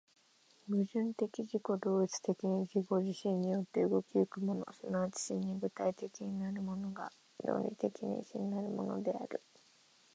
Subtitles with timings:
[0.67, 7.11] 矛盾的自己同一的に自己自身によって動き行くもの、即ち真に具体的なるものが、
[7.43, 9.43] 論理的に真なるものである。